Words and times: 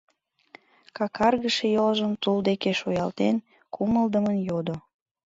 —какаргыше 0.97 1.67
йолжым 1.75 2.11
тул 2.21 2.37
деке 2.47 2.71
шуялтен, 2.79 3.35
кумылдымын 3.73 4.37
йодо. 4.49 4.75